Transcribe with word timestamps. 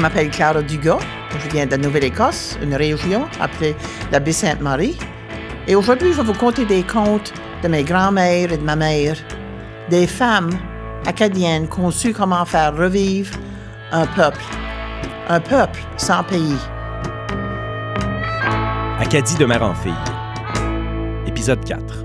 Je 0.00 0.02
m'appelle 0.02 0.30
Clara 0.30 0.62
Dugas. 0.62 1.00
Je 1.38 1.50
viens 1.50 1.66
de 1.66 1.76
Nouvelle-Écosse, 1.76 2.58
une 2.62 2.74
région 2.74 3.28
appelée 3.38 3.76
la 4.10 4.18
Baie-Sainte-Marie. 4.18 4.96
Et 5.68 5.74
aujourd'hui, 5.74 6.14
je 6.14 6.22
vais 6.22 6.32
vous 6.32 6.38
conter 6.38 6.64
des 6.64 6.82
contes 6.82 7.34
de 7.62 7.68
mes 7.68 7.84
grands-mères 7.84 8.50
et 8.50 8.56
de 8.56 8.62
ma 8.62 8.76
mère, 8.76 9.18
des 9.90 10.06
femmes 10.06 10.58
acadiennes 11.06 11.68
qui 11.68 11.80
ont 11.80 11.90
su 11.90 12.14
comment 12.14 12.46
faire 12.46 12.74
revivre 12.74 13.34
un 13.92 14.06
peuple, 14.06 14.40
un 15.28 15.38
peuple 15.38 15.80
sans 15.98 16.24
pays. 16.24 16.56
Acadie 19.00 19.36
de 19.36 19.44
mère 19.44 19.62
en 19.62 19.74
fille. 19.74 19.92
Épisode 21.26 21.62
4. 21.62 22.04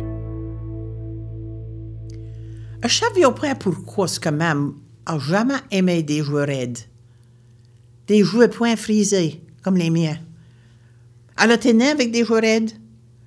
Je 2.83 2.89
savais 2.89 3.21
point 3.33 3.55
pourquoi 3.55 4.09
ce 4.09 4.19
que 4.19 4.27
même 4.27 4.73
a 5.05 5.17
jamais 5.17 5.53
aimé 5.71 6.03
des 6.03 6.21
joueurs 6.23 6.47
raides. 6.47 6.79
Des 8.07 8.23
joueurs 8.23 8.49
point 8.49 8.75
frisés, 8.75 9.41
comme 9.63 9.77
les 9.77 9.89
miens. 9.89 10.17
Elle 11.41 11.51
a 11.51 11.57
née 11.57 11.89
avec 11.89 12.11
des 12.11 12.23
joueurs 12.23 12.41
raides. 12.41 12.71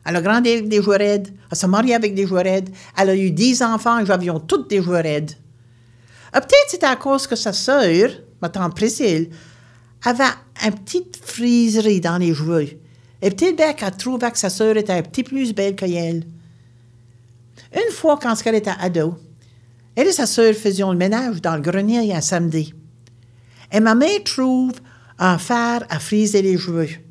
Elle 0.04 0.16
a 0.16 0.22
grandi 0.22 0.50
avec 0.50 0.68
des 0.68 0.82
joueurs 0.82 0.98
raides. 0.98 1.28
Elle 1.50 1.56
s'est 1.56 1.66
mariée 1.66 1.94
avec 1.94 2.14
des 2.14 2.26
joueurs 2.26 2.44
raides. 2.44 2.70
Elle 2.96 3.10
a 3.10 3.16
eu 3.16 3.30
dix 3.30 3.62
enfants 3.62 3.98
et 3.98 4.06
j'avions 4.06 4.40
toutes 4.40 4.70
des 4.70 4.82
joueurs 4.82 5.02
raides. 5.02 5.32
Euh, 6.34 6.40
Peut-être 6.40 6.68
c'était 6.68 6.86
à 6.86 6.96
cause 6.96 7.26
que 7.26 7.36
sa 7.36 7.52
sœur, 7.52 8.10
ma 8.40 8.48
tante 8.48 8.74
Priscille, 8.74 9.30
avait 10.04 10.24
une 10.64 10.74
petite 10.74 11.18
friserie 11.22 12.00
dans 12.00 12.18
les 12.18 12.32
jouets. 12.32 12.78
Et 13.20 13.30
peut-être 13.30 13.76
qu'elle 13.76 13.96
trouvait 13.96 14.30
que 14.30 14.38
sa 14.38 14.50
sœur 14.50 14.76
était 14.76 14.92
un 14.92 15.02
petit 15.02 15.24
plus 15.24 15.52
belle 15.52 15.74
qu'elle. 15.74 16.24
Une 17.74 17.92
fois, 17.92 18.18
quand 18.20 18.34
elle 18.46 18.54
était 18.54 18.70
ado, 18.78 19.16
elle 19.96 20.06
et 20.06 20.12
sa 20.12 20.26
sœur 20.26 20.54
faisions 20.54 20.92
le 20.92 20.96
ménage 20.96 21.42
dans 21.42 21.56
le 21.56 21.60
grenier 21.60 22.14
un 22.14 22.20
samedi. 22.20 22.72
Et 23.72 23.80
ma 23.80 23.94
mère 23.94 24.24
trouve 24.24 24.72
un 25.18 25.38
fer 25.38 25.84
à 25.88 25.98
friser 25.98 26.42
les 26.42 26.56
jouets. 26.56 27.04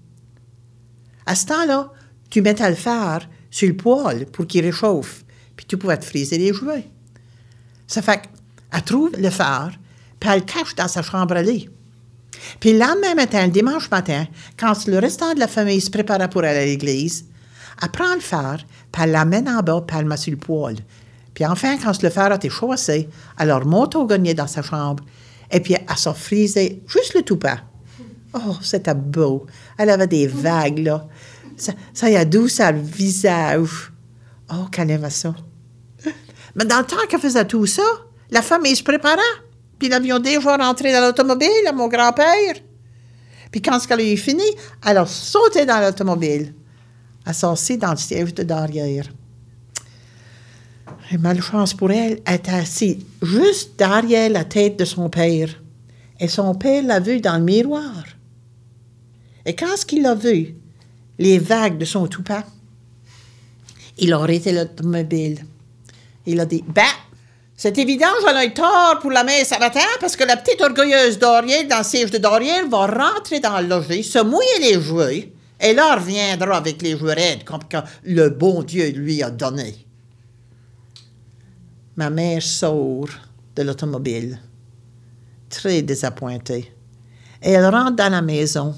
À 1.26 1.36
ce 1.36 1.46
temps-là, 1.46 1.92
tu 2.30 2.42
mettais 2.42 2.70
le 2.70 2.76
fer 2.76 3.28
sur 3.52 3.68
le 3.68 3.76
poêle 3.76 4.26
pour 4.28 4.48
qu'il 4.48 4.66
réchauffe, 4.66 5.24
puis 5.56 5.66
tu 5.66 5.78
pouvais 5.78 5.98
te 5.98 6.06
friser 6.06 6.38
les 6.38 6.54
jouets. 6.54 6.90
Ça 7.86 8.02
fait 8.02 8.22
qu'elle 8.22 8.84
trouve 8.84 9.12
le 9.18 9.30
fer, 9.30 9.72
puis 10.20 10.30
elle 10.30 10.40
le 10.40 10.46
cache 10.46 10.76
dans 10.76 10.88
sa 10.88 11.02
chambre 11.02 11.36
à 11.36 11.42
lit. 11.42 11.70
Puis 12.60 12.74
le 12.74 12.80
lendemain 12.80 13.16
matin, 13.16 13.46
le 13.46 13.52
dimanche 13.52 13.90
matin, 13.90 14.26
quand 14.58 14.88
le 14.88 15.00
restant 15.00 15.34
de 15.34 15.40
la 15.40 15.48
famille 15.48 15.82
se 15.82 15.90
préparait 15.90 16.30
pour 16.30 16.44
aller 16.44 16.60
à 16.60 16.66
l'église, 16.66 17.26
elle 17.82 17.92
prend 17.92 18.14
le 18.14 18.20
fer, 18.20 18.66
puis 18.92 19.04
elle 19.04 19.12
l'amène 19.12 19.50
en 19.50 19.62
bas, 19.62 19.84
puis 19.86 19.98
elle 19.98 20.04
le 20.04 20.10
met 20.10 20.18
sur 20.18 20.32
le 20.32 20.38
poêle. 20.38 20.78
Puis 21.34 21.46
enfin, 21.46 21.78
quand 21.78 22.02
le 22.02 22.10
fer 22.10 22.32
a 22.32 22.36
été 22.36 22.50
chaussé, 22.50 23.10
elle 23.38 23.52
remonte 23.52 23.96
au 23.96 24.06
grenier 24.06 24.34
dans 24.34 24.48
sa 24.48 24.62
chambre, 24.62 25.04
et 25.52 25.60
puis 25.60 25.74
elle 25.74 25.98
s'en 25.98 26.14
frisait 26.14 26.82
juste 26.88 27.14
le 27.14 27.22
tout 27.22 27.38
pas. 27.38 27.60
Oh, 28.34 28.56
c'était 28.62 28.94
beau. 28.94 29.46
Elle 29.78 29.90
avait 29.90 30.08
des 30.08 30.28
vagues, 30.28 30.80
là. 30.80 31.08
Ça, 31.56 31.74
ça 31.94 32.10
y 32.10 32.16
a 32.16 32.26
douce 32.26 32.60
à 32.60 32.72
le 32.72 32.82
visage? 32.82 33.92
Oh, 34.52 34.66
qu'elle 34.72 34.92
aimait 34.92 35.10
ça. 35.10 35.34
Mais 36.56 36.66
dans 36.66 36.80
le 36.80 36.86
temps 36.86 36.96
qu'elle 37.10 37.20
faisait 37.20 37.46
tout 37.46 37.66
ça, 37.66 37.84
la 38.30 38.42
famille 38.42 38.76
se 38.76 38.84
préparait. 38.84 39.22
Puis 39.80 39.90
l'avion 39.90 40.20
déjà 40.20 40.58
rentré 40.58 40.92
dans 40.92 41.02
l'automobile 41.02 41.50
mon 41.74 41.88
grand-père. 41.88 42.56
Puis 43.52 43.62
quand 43.62 43.80
elle 43.90 44.00
a 44.00 44.04
eu 44.04 44.18
fini, 44.18 44.44
elle 44.86 44.98
a 44.98 45.06
sauté 45.06 45.66
dans 45.66 45.80
l'automobile. 45.80 46.54
Elle 47.26 47.58
s'est 47.58 47.78
dans 47.78 47.92
le 47.92 47.98
siège 47.98 48.34
de 48.34 48.44
derrière. 48.44 49.06
Et 51.12 51.18
malchance 51.18 51.74
pour 51.74 51.92
elle, 51.92 52.20
était 52.28 52.52
assise 52.52 52.98
juste 53.22 53.78
derrière 53.78 54.30
la 54.30 54.44
tête 54.44 54.78
de 54.78 54.86
son 54.86 55.10
père. 55.10 55.50
Et 56.20 56.28
son 56.28 56.54
père 56.56 56.84
l'a 56.84 57.00
vue 57.00 57.22
dans 57.22 57.38
le 57.38 57.44
miroir. 57.44 58.04
Et 59.46 59.56
quand 59.56 59.78
ce 59.78 59.86
qu'il 59.86 60.06
a 60.06 60.16
vu, 60.16 60.56
les 61.18 61.40
vagues 61.40 61.78
de 61.78 61.86
son 61.86 62.08
toupet, 62.08 62.44
il 63.98 64.12
a 64.12 64.18
arrêté 64.18 64.52
l'automobile. 64.52 65.46
Il 66.26 66.40
a 66.42 66.46
dit, 66.46 66.64
ben, 66.68 66.84
c'est 67.56 67.78
évident, 67.78 68.08
j'en 68.22 68.38
ai 68.38 68.54
tort 68.54 69.00
pour 69.02 69.12
la 69.12 69.24
messe 69.24 69.50
ce 69.50 69.60
matin 69.60 69.80
parce 70.02 70.16
que 70.16 70.26
la 70.26 70.36
petite 70.36 70.62
orgueilleuse 70.62 71.18
Doriel 71.18 71.68
dans 71.68 71.80
le 71.80 71.84
siège 71.84 72.12
de 72.12 72.18
Doriel 72.18 72.68
va 72.70 72.86
rentrer 72.86 73.40
dans 73.40 73.60
le 73.62 73.68
logis, 73.68 74.04
se 74.04 74.20
mouiller 74.20 74.60
les 74.74 74.82
jouets, 74.82 75.32
et 75.60 75.74
là 75.74 75.96
reviendra 75.96 76.58
avec 76.58 76.82
les 76.82 76.98
jouets 76.98 77.14
raides 77.14 77.44
comme 77.46 77.62
le 78.04 78.30
bon 78.30 78.62
Dieu 78.62 78.90
lui 78.90 79.24
a 79.24 79.32
donné. 79.32 79.87
Ma 81.98 82.12
mère 82.12 82.44
sort 82.44 83.10
de 83.56 83.64
l'automobile, 83.64 84.40
très 85.50 85.82
désappointée. 85.82 86.72
Et 87.42 87.52
elle 87.52 87.66
rentre 87.66 87.96
dans 87.96 88.12
la 88.12 88.22
maison. 88.22 88.76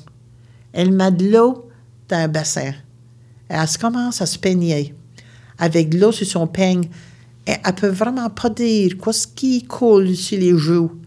Elle 0.72 0.94
met 0.94 1.12
de 1.12 1.30
l'eau 1.30 1.69
dans 2.07 2.16
un 2.16 2.28
bassin. 2.30 2.72
Et 3.50 3.53
elle 3.53 3.78
commence 3.78 4.22
à 4.22 4.25
se 4.25 4.40
peigner 4.40 4.96
avec 5.57 5.90
de 5.90 6.00
l'eau 6.00 6.13
sur 6.13 6.25
son 6.25 6.47
peigne. 6.47 6.88
Et 7.46 7.56
elle 7.62 7.75
peut 7.75 7.90
vraiment 7.90 8.30
pas 8.30 8.50
dire 8.50 8.97
quoi 8.97 9.12
ce 9.12 9.28
qui 9.28 9.66
coule 9.66 10.16
sur 10.16 10.40
les 10.40 10.57
joues. 10.57 11.01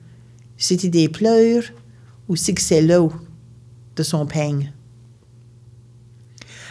C'est 0.58 0.86
des 0.86 1.08
pleurs 1.08 1.64
ou 2.28 2.36
si 2.36 2.54
c'est 2.58 2.82
l'eau 2.82 3.10
de 3.96 4.02
son 4.02 4.26
peigne. 4.26 4.70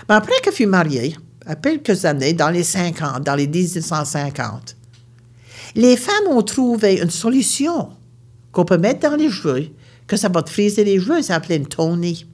Mais 0.08 0.16
après 0.16 0.40
qu'elle 0.44 0.54
fut 0.54 0.68
mariée, 0.68 1.16
à 1.48 1.56
quelques 1.56 2.06
années, 2.06 2.34
dans 2.34 2.52
les 2.52 2.64
50, 2.64 3.24
dans 3.24 3.36
les 3.36 3.48
1950, 3.48 4.78
les 5.76 5.98
femmes 5.98 6.28
ont 6.30 6.42
trouvé 6.42 7.02
une 7.02 7.10
solution 7.10 7.90
qu'on 8.52 8.66
peut 8.66 8.78
mettre 8.78 9.10
dans 9.10 9.16
les 9.16 9.30
cheveux, 9.30 9.68
que 10.08 10.18
ça 10.18 10.30
va 10.30 10.42
te 10.42 10.50
friser 10.50 10.84
les 10.84 11.00
cheveux, 11.00 11.22
ça 11.22 11.36
s'appelait 11.36 11.58
une 11.58 11.68
Tony. 11.68 12.26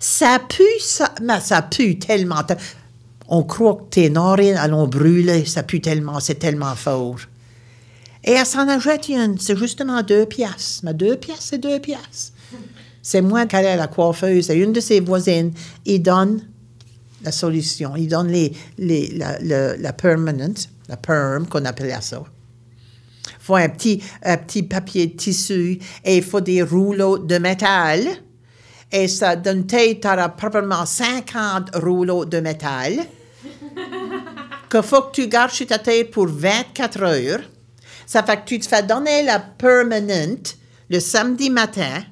Ça 0.00 0.38
pue, 0.38 0.62
ça, 0.80 1.14
mais 1.22 1.40
ça 1.40 1.62
pue 1.62 1.98
tellement. 1.98 2.42
On 3.28 3.42
croit 3.42 3.76
que 3.76 3.94
tes 3.94 4.10
narines 4.10 4.56
allons 4.56 4.86
brûler, 4.86 5.44
ça 5.44 5.62
pue 5.62 5.80
tellement, 5.80 6.20
c'est 6.20 6.36
tellement 6.36 6.74
fort. 6.74 7.16
Et 8.24 8.32
elle 8.32 8.46
s'en 8.46 8.68
achète 8.68 9.08
une, 9.08 9.38
c'est 9.38 9.56
justement 9.56 10.02
deux 10.02 10.26
piastres. 10.26 10.80
Mais 10.84 10.94
deux 10.94 11.16
piastres, 11.16 11.44
c'est 11.44 11.58
deux 11.58 11.78
piastres. 11.78 12.32
C'est 13.02 13.20
moi 13.20 13.44
qui 13.44 13.56
allais 13.56 13.76
la 13.76 13.86
coiffeuse 13.86 14.50
et 14.50 14.54
une 14.54 14.72
de 14.72 14.80
ses 14.80 15.00
voisines, 15.00 15.52
il 15.84 16.02
donne 16.02 16.40
la 17.22 17.32
solution. 17.32 17.96
Il 17.96 18.08
donne 18.08 18.28
les, 18.28 18.52
la, 18.78 19.38
la, 19.40 19.76
la 19.76 19.92
permanent, 19.92 20.54
la 20.88 20.96
perm, 20.96 21.46
qu'on 21.46 21.64
appelait 21.64 22.00
ça. 22.00 22.22
Il 23.26 23.46
faut 23.46 23.56
un 23.56 23.68
petit, 23.68 24.02
un 24.22 24.36
petit 24.36 24.62
papier 24.62 25.06
de 25.06 25.16
tissu 25.16 25.78
et 26.04 26.16
il 26.16 26.22
faut 26.22 26.40
des 26.40 26.62
rouleaux 26.62 27.18
de 27.18 27.38
métal. 27.38 28.06
Et 28.92 29.08
ça 29.08 29.36
donne 29.36 29.66
tête, 29.66 30.02
tu 30.02 30.08
auras 30.08 30.28
probablement 30.28 30.86
50 30.86 31.76
rouleaux 31.76 32.24
de 32.24 32.40
métal 32.40 32.92
qu'il 34.70 34.82
faut 34.82 35.02
que 35.02 35.12
tu 35.12 35.28
gardes 35.28 35.50
sur 35.50 35.66
ta 35.66 35.78
tête 35.78 36.10
pour 36.10 36.26
24 36.28 37.02
heures. 37.02 37.40
Ça 38.06 38.22
fait 38.22 38.36
que 38.36 38.44
tu 38.44 38.58
te 38.58 38.68
fais 38.68 38.82
donner 38.82 39.22
la 39.22 39.38
permanent 39.38 40.42
le 40.90 41.00
samedi 41.00 41.50
matin. 41.50 42.02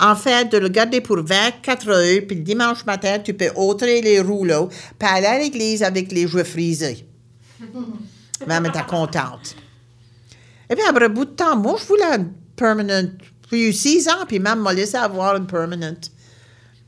En 0.00 0.14
fait, 0.14 0.50
de 0.50 0.58
le 0.58 0.68
garder 0.68 1.00
pour 1.00 1.18
24 1.18 1.88
heures, 1.88 2.22
puis 2.26 2.36
le 2.36 2.42
dimanche 2.42 2.84
matin, 2.84 3.18
tu 3.18 3.34
peux 3.34 3.50
ôter 3.56 4.00
les 4.00 4.20
rouleaux, 4.20 4.68
puis 4.98 5.08
aller 5.08 5.26
à 5.26 5.38
l'église 5.38 5.82
avec 5.82 6.12
les 6.12 6.28
jouets 6.28 6.44
frisés. 6.44 7.07
Maman 8.46 8.68
était 8.68 8.84
contente. 8.84 9.56
Et 10.70 10.74
puis, 10.74 10.84
après 10.88 11.06
un 11.06 11.08
bout 11.08 11.24
de 11.24 11.30
temps, 11.30 11.56
moi, 11.56 11.76
je 11.80 11.86
voulais 11.86 12.16
une 12.16 12.32
permanent. 12.54 13.08
J'ai 13.50 13.68
eu 13.68 13.72
six 13.72 14.08
ans, 14.08 14.26
puis 14.26 14.38
maman 14.38 14.62
m'a 14.62 14.72
laissé 14.72 14.96
avoir 14.96 15.36
une 15.36 15.46
permanent. 15.46 15.96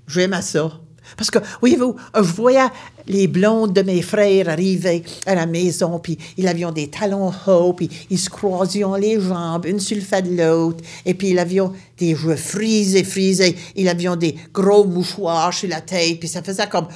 J'aimais 0.07 0.43
ça. 0.43 0.71
Parce 1.17 1.31
que, 1.31 1.39
voyez-vous, 1.61 1.97
je 2.15 2.21
voyais 2.21 2.69
les 3.07 3.27
blondes 3.27 3.73
de 3.73 3.83
mes 3.83 4.03
frères 4.03 4.49
arriver 4.49 5.03
à 5.27 5.35
la 5.35 5.47
maison, 5.47 5.99
puis 5.99 6.17
ils 6.37 6.47
avaient 6.47 6.71
des 6.73 6.89
talons 6.89 7.33
hauts, 7.47 7.73
puis 7.73 7.91
ils 8.11 8.19
se 8.19 8.31
croisaient 8.31 8.85
les 9.01 9.21
jambes, 9.21 9.67
une 9.67 9.81
sur 9.81 9.97
le 9.97 10.03
fait 10.03 10.23
de 10.23 10.41
l'autre, 10.41 10.85
et 11.05 11.15
puis 11.15 11.31
ils 11.31 11.39
avaient 11.39 11.61
des 11.99 12.15
jouets 12.15 12.37
frisés, 12.37 13.03
frisés, 13.03 13.57
ils 13.75 13.89
avaient 13.89 14.17
des 14.17 14.37
gros 14.53 14.85
mouchoirs 14.85 15.53
sur 15.53 15.69
la 15.69 15.81
tête, 15.81 16.21
puis 16.21 16.29
ça 16.29 16.43
faisait 16.43 16.69
comme, 16.69 16.87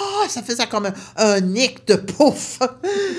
ah, 0.00 0.28
ça 0.28 0.42
faisait 0.42 0.66
comme 0.66 0.86
un, 0.86 0.94
un 1.16 1.40
nick 1.40 1.86
de 1.86 1.96
pouf. 1.96 2.58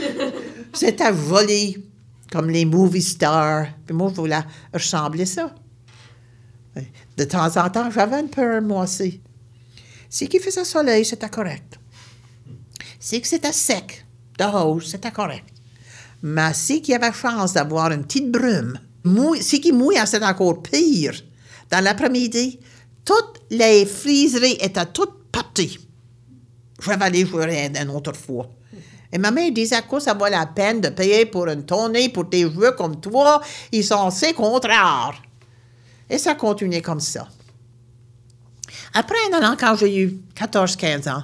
C'était 0.73 1.13
joli, 1.15 1.83
comme 2.31 2.49
les 2.49 2.65
movie 2.65 3.01
stars. 3.01 3.67
Puis 3.85 3.95
moi, 3.95 4.09
je 4.09 4.21
voulais 4.21 4.43
ressembler 4.73 5.25
ça. 5.25 5.53
De 7.17 7.23
temps 7.25 7.55
en 7.57 7.69
temps, 7.69 7.91
j'avais 7.91 8.19
une 8.19 8.29
peur, 8.29 8.61
moi 8.61 8.83
aussi. 8.83 9.21
Si 10.09 10.27
qu'il 10.27 10.41
faisait 10.41 10.65
soleil, 10.65 11.05
c'était 11.05 11.29
correct. 11.29 11.79
Si 12.99 13.21
que 13.21 13.27
c'était 13.27 13.51
sec, 13.51 14.05
de 14.39 14.81
c'était 14.81 15.11
correct. 15.11 15.49
Mais 16.23 16.53
si 16.53 16.81
qu'il 16.81 16.93
y 16.93 16.95
avait 16.95 17.11
chance 17.13 17.53
d'avoir 17.53 17.91
une 17.91 18.03
petite 18.03 18.31
brume, 18.31 18.79
mouille, 19.03 19.43
si 19.43 19.59
qu'il 19.59 19.75
mouillait, 19.75 20.05
c'était 20.05 20.25
encore 20.25 20.63
pire. 20.63 21.13
Dans 21.69 21.83
l'après-midi, 21.83 22.59
toutes 23.03 23.41
les 23.49 23.85
friseries 23.85 24.57
étaient 24.59 24.85
toutes 24.85 25.29
parties. 25.31 25.79
J'avais 26.83 27.09
les 27.09 27.25
jouer 27.25 27.71
une 27.79 27.89
autre 27.89 28.15
fois. 28.15 28.47
Et 29.11 29.17
ma 29.19 29.29
mère 29.29 29.51
disait 29.51 29.81
que 29.89 29.99
ça 29.99 30.13
vaut 30.15 30.27
la 30.27 30.47
peine 30.47 30.81
de 30.81 30.89
payer 30.89 31.25
pour 31.27 31.47
une 31.47 31.63
tournée 31.65 32.09
pour 32.09 32.25
des 32.25 32.49
joueurs 32.49 32.75
comme 32.75 32.99
toi? 32.99 33.41
Ils 33.71 33.83
sont 33.83 34.07
assez 34.07 34.33
contraires. 34.33 35.21
Et 36.09 36.17
ça 36.17 36.31
a 36.31 36.35
continué 36.35 36.81
comme 36.81 36.99
ça. 36.99 37.27
Après 38.93 39.15
un 39.31 39.51
an, 39.51 39.55
quand 39.57 39.75
j'ai 39.75 40.01
eu 40.01 40.19
14-15 40.35 41.09
ans, 41.11 41.23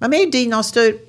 ma 0.00 0.08
mère 0.08 0.28
dit, 0.30 0.48
non, 0.48 0.62
c'est 0.62 1.04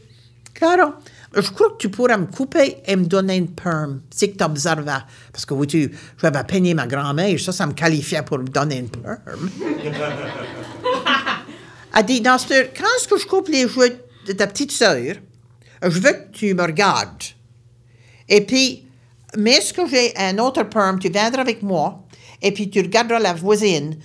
Clara, 0.53 0.99
je 1.33 1.49
crois 1.51 1.69
que 1.71 1.77
tu 1.77 1.89
pourras 1.89 2.17
me 2.17 2.25
couper 2.25 2.77
et 2.85 2.95
me 2.97 3.05
donner 3.05 3.37
une 3.37 3.51
perm, 3.51 4.01
si 4.11 4.33
tu 4.33 4.43
observais. 4.43 4.91
Parce 5.31 5.45
que, 5.45 5.65
tu, 5.65 5.91
je 6.17 6.27
vais 6.27 6.43
peigner 6.43 6.73
ma 6.73 6.87
grand-mère, 6.87 7.39
ça, 7.39 7.53
ça 7.53 7.65
me 7.65 7.73
qualifiait 7.73 8.23
pour 8.23 8.39
me 8.39 8.47
donner 8.47 8.79
une 8.79 8.89
perm. 8.89 9.17
Elle 11.95 12.05
dit, 12.05 12.21
dans 12.21 12.37
ce, 12.37 12.67
quand 12.75 13.17
je 13.17 13.25
coupe 13.25 13.49
les 13.49 13.67
jouets 13.67 13.97
de 14.27 14.33
ta 14.33 14.47
petite 14.47 14.71
sœur, 14.71 15.15
je 15.83 15.99
veux 15.99 16.11
que 16.11 16.31
tu 16.31 16.53
me 16.53 16.63
regardes. 16.63 17.23
Et 18.29 18.41
puis, 18.41 18.87
mais 19.37 19.61
ce 19.61 19.73
que 19.73 19.87
j'ai 19.87 20.15
un 20.17 20.37
autre 20.37 20.63
perm, 20.63 20.99
tu 20.99 21.09
viendras 21.09 21.41
avec 21.41 21.61
moi, 21.61 22.05
et 22.41 22.51
puis 22.53 22.69
tu 22.69 22.81
regarderas 22.81 23.19
la 23.19 23.33
voisine, 23.33 23.97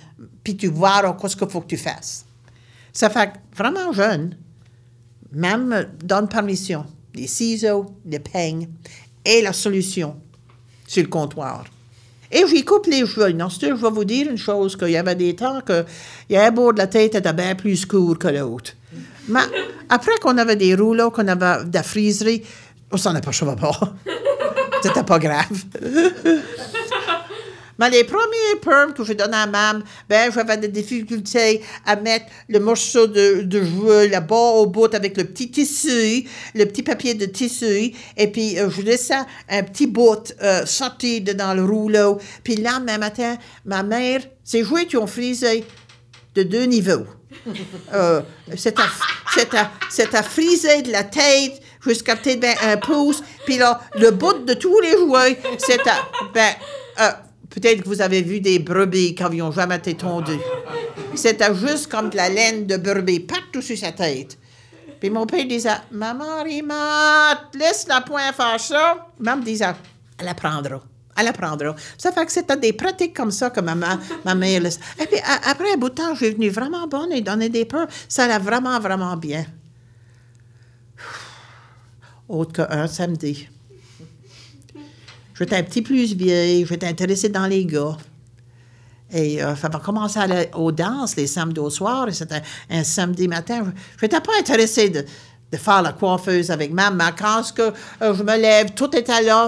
puis 0.43 0.57
tu 0.57 0.69
verras 0.69 1.15
ce 1.27 1.35
qu'il 1.35 1.49
faut 1.49 1.61
que 1.61 1.67
tu 1.67 1.77
fasses. 1.77 2.25
Ça 2.93 3.09
fait 3.09 3.31
vraiment 3.55 3.91
jeune, 3.93 4.37
même 5.31 5.87
donne 6.03 6.27
permission, 6.27 6.85
les 7.13 7.27
ciseaux, 7.27 7.85
les 8.05 8.19
peignes 8.19 8.69
et 9.23 9.41
la 9.41 9.53
solution 9.53 10.19
sur 10.87 11.03
le 11.03 11.09
comptoir. 11.09 11.65
Et 12.31 12.45
j'y 12.47 12.63
coupe 12.65 12.87
les 12.87 13.05
cheveux. 13.05 13.31
Non, 13.31 13.47
je 13.49 13.67
vais 13.67 13.89
vous 13.89 14.05
dire 14.05 14.29
une 14.29 14.37
chose, 14.37 14.75
qu'il 14.75 14.89
y 14.89 14.97
avait 14.97 15.15
des 15.15 15.35
temps 15.35 15.61
que 15.65 15.85
il 16.29 16.35
y 16.35 16.37
avait 16.37 16.51
bord 16.51 16.73
de 16.73 16.79
la 16.79 16.87
tête 16.87 17.15
était 17.15 17.33
bien 17.33 17.55
plus 17.55 17.85
court 17.85 18.17
que 18.17 18.27
l'autre. 18.27 18.71
Mais 19.29 19.41
après 19.89 20.17
qu'on 20.21 20.37
avait 20.37 20.55
des 20.55 20.75
rouleaux, 20.75 21.11
qu'on 21.11 21.27
avait 21.27 21.65
de 21.65 21.73
la 21.73 21.83
friserie, 21.83 22.43
on 22.91 22.97
s'en 22.97 23.15
apercevait 23.15 23.55
pas. 23.55 23.79
C'était 24.81 25.03
pas 25.03 25.19
grave. 25.19 25.63
Mais 27.79 27.89
les 27.89 28.03
premiers 28.03 28.59
perms 28.61 28.93
que 28.93 29.03
je 29.03 29.13
donnais 29.13 29.37
à 29.37 29.47
maman, 29.47 29.83
ben, 30.09 30.31
j'avais 30.33 30.57
des 30.57 30.67
difficultés 30.67 31.61
à 31.85 31.95
mettre 31.95 32.25
le 32.49 32.59
morceau 32.59 33.07
de, 33.07 33.41
de 33.41 33.63
jouet 33.63 34.07
là-bas 34.07 34.35
au 34.35 34.65
bout 34.65 34.93
avec 34.93 35.17
le 35.17 35.23
petit 35.25 35.51
tissu, 35.51 36.27
le 36.55 36.65
petit 36.65 36.83
papier 36.83 37.13
de 37.13 37.25
tissu, 37.25 37.93
et 38.17 38.27
puis 38.27 38.59
euh, 38.59 38.69
je 38.69 38.81
laissais 38.81 39.15
un 39.49 39.63
petit 39.63 39.87
bout 39.87 40.33
euh, 40.41 40.65
sorti 40.65 41.21
dans 41.21 41.53
le 41.53 41.63
rouleau. 41.63 42.19
Puis 42.43 42.55
là, 42.55 42.79
même 42.79 42.99
matin, 42.99 43.37
ma 43.65 43.83
mère, 43.83 44.21
ces 44.43 44.63
jouets 44.63 44.85
qui 44.85 44.97
ont 44.97 45.07
frisé 45.07 45.63
de 46.35 46.43
deux 46.43 46.63
niveaux. 46.65 47.05
Euh, 47.93 48.21
c'est 48.55 48.77
à, 48.77 50.23
friser 50.23 50.81
de 50.81 50.91
la 50.91 51.03
tête 51.03 51.61
jusqu'à 51.85 52.15
peut-être 52.15 52.39
ben, 52.39 52.55
un 52.63 52.77
pouce. 52.77 53.23
Puis 53.45 53.57
là, 53.57 53.79
le 53.95 54.11
bout 54.11 54.45
de 54.45 54.53
tous 54.53 54.79
les 54.81 54.91
jouets, 54.91 55.39
c'est 55.57 55.87
à... 55.87 56.07
Ben, 56.33 56.53
euh, 56.99 57.11
Peut-être 57.49 57.83
que 57.83 57.87
vous 57.87 58.01
avez 58.01 58.21
vu 58.21 58.39
des 58.39 58.59
brebis 58.59 59.15
qui 59.15 59.23
n'avaient 59.23 59.51
jamais 59.51 59.77
été 59.77 59.95
tondues. 59.95 60.39
C'était 61.15 61.53
juste 61.55 61.87
comme 61.89 62.09
de 62.09 62.17
la 62.17 62.29
laine 62.29 62.67
de 62.67 62.77
brebis 62.77 63.21
partout 63.21 63.61
sur 63.61 63.77
sa 63.77 63.91
tête. 63.91 64.37
Puis 64.99 65.09
mon 65.09 65.25
père 65.25 65.45
disait, 65.45 65.69
Maman 65.91 66.43
Rimate, 66.43 67.55
laisse 67.55 67.87
la 67.87 68.01
point 68.01 68.31
faire 68.33 68.59
ça. 68.59 69.07
Maman 69.19 69.41
disait, 69.41 69.65
elle 70.19 70.27
apprendra. 70.27 70.81
Elle 71.19 71.27
apprendra. 71.27 71.75
Ça 71.97 72.11
fait 72.11 72.25
que 72.25 72.31
c'était 72.31 72.57
des 72.57 72.73
pratiques 72.73 73.15
comme 73.15 73.31
ça 73.31 73.49
que 73.49 73.59
ma, 73.59 73.75
ma 73.75 74.35
mère. 74.35 74.65
Et 74.65 75.05
puis 75.07 75.19
après 75.49 75.73
un 75.73 75.77
bout 75.77 75.89
de 75.89 75.95
temps, 75.95 76.13
je 76.13 76.25
suis 76.25 76.33
venue 76.35 76.49
vraiment 76.49 76.87
bonne 76.87 77.11
et 77.11 77.21
donner 77.21 77.49
des 77.49 77.65
peurs. 77.65 77.87
Ça 78.07 78.25
allait 78.25 78.37
vraiment, 78.37 78.79
vraiment 78.79 79.17
bien. 79.17 79.45
Autre 82.29 82.53
qu'un 82.53 82.87
samedi. 82.87 83.47
J'étais 85.37 85.55
un 85.57 85.63
petit 85.63 85.83
plus 85.83 86.15
vieille, 86.15 86.65
j'étais 86.65 86.87
intéressée 86.87 87.29
dans 87.29 87.45
les 87.45 87.65
gars. 87.65 87.97
Et 89.11 89.41
euh, 89.41 89.53
va 89.53 89.79
commencer 89.79 90.19
à 90.19 90.23
aller 90.23 90.49
aux 90.55 90.71
danses 90.71 91.15
les 91.15 91.27
samedis 91.27 91.59
au 91.59 91.69
soir, 91.69 92.09
et 92.09 92.13
c'était 92.13 92.41
un, 92.69 92.83
samedi 92.83 93.27
matin. 93.27 93.71
Je 93.97 94.05
n'étais 94.05 94.19
pas 94.19 94.33
intéressée 94.39 94.89
de, 94.89 95.05
faire 95.55 95.81
la 95.81 95.93
coiffeuse 95.93 96.49
avec 96.49 96.73
maman. 96.73 97.11
Quand 97.17 97.43
euh, 97.59 98.13
je 98.15 98.23
me 98.23 98.35
lève, 98.35 98.71
tout 98.75 98.93
était 98.97 99.21
là, 99.21 99.47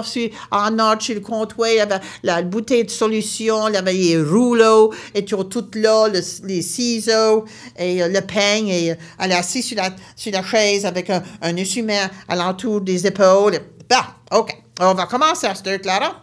en 0.52 0.78
ordre 0.78 1.02
sur 1.02 1.14
le 1.14 1.20
comptoir, 1.20 1.68
il 1.68 1.76
y 1.76 1.80
avait 1.80 2.00
la 2.22 2.40
bouteille 2.42 2.84
de 2.84 2.90
solution, 2.90 3.68
il 3.68 3.74
y 3.74 3.76
avait 3.76 3.92
les 3.92 4.22
rouleaux, 4.22 4.94
et 5.12 5.24
tout, 5.24 5.42
tout 5.44 5.68
là, 5.74 6.06
les 6.08 6.62
ciseaux, 6.62 7.44
et 7.76 8.02
euh, 8.02 8.08
le 8.08 8.20
peigne, 8.20 8.68
et 8.68 8.94
elle 9.18 9.32
est 9.32 9.34
assise 9.34 9.66
sur 9.66 9.76
la, 9.76 9.90
sur 10.14 10.44
chaise 10.46 10.86
avec 10.86 11.10
un, 11.10 11.22
un 11.42 11.56
essuie-main 11.56 12.08
à 12.28 12.36
l'entour 12.36 12.80
des 12.80 13.06
épaules. 13.08 13.58
Bah, 13.88 14.16
OK. 14.30 14.69
On 14.82 14.94
va 14.94 15.04
commencer 15.04 15.46
à 15.46 15.54
se 15.54 15.76
Clara. 15.76 16.22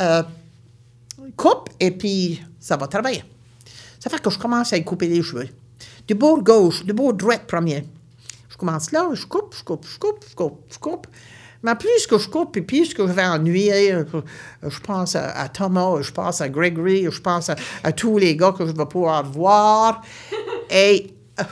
Euh, 0.00 0.22
coupe 1.36 1.68
et 1.78 1.90
puis 1.90 2.42
ça 2.58 2.78
va 2.78 2.86
travailler. 2.86 3.22
Ça 4.00 4.08
fait 4.08 4.20
que 4.20 4.30
je 4.30 4.38
commence 4.38 4.72
à 4.72 4.78
y 4.78 4.84
couper 4.84 5.08
les 5.08 5.22
cheveux. 5.22 5.48
Du 6.08 6.14
bord 6.14 6.42
gauche, 6.42 6.84
du 6.84 6.94
bord 6.94 7.12
droit 7.12 7.36
premier. 7.36 7.84
Je 8.48 8.56
commence 8.56 8.92
là, 8.92 9.10
je 9.12 9.26
coupe, 9.26 9.54
je 9.54 9.62
coupe, 9.62 9.86
je 9.86 9.98
coupe, 9.98 10.24
je 10.26 10.34
coupe, 10.34 10.60
je 10.70 10.78
coupe. 10.78 11.06
Mais 11.62 11.74
plus 11.74 12.06
que 12.06 12.16
je 12.16 12.28
coupe 12.30 12.56
et 12.56 12.62
plus 12.62 12.94
que 12.94 13.06
je 13.06 13.12
vais 13.12 13.26
ennuyer, 13.26 13.94
je 14.62 14.80
pense 14.80 15.14
à, 15.14 15.48
Thomas, 15.50 16.00
je 16.00 16.10
pense 16.10 16.40
à 16.40 16.48
Gregory, 16.48 17.06
je 17.10 17.20
pense 17.20 17.50
à, 17.50 17.92
tous 17.92 18.16
les 18.16 18.34
gars 18.34 18.52
que 18.52 18.66
je 18.66 18.72
vais 18.72 18.86
pouvoir 18.86 19.22
voir. 19.22 20.00
Et 20.70 21.12
euh, 21.38 21.44